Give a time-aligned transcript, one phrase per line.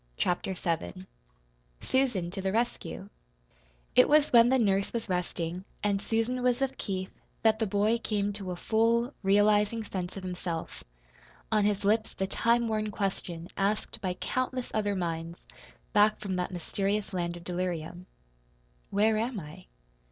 [0.17, 1.05] CHAPTER VII
[1.79, 3.11] SUSAN TO THE RESCUE
[3.95, 7.11] It was when the nurse was resting and Susan was with Keith
[7.43, 10.83] that the boy came to a full, realizing sense of himself,
[11.51, 15.37] on his lips the time worn question asked by countless other minds
[15.93, 18.07] back from that mysterious land of delirium:
[18.89, 19.67] "Where am I?"